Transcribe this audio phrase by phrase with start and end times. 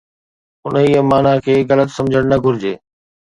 [0.69, 2.73] انهيءَ معنيٰ کي غلط سمجهڻ نه گهرجي.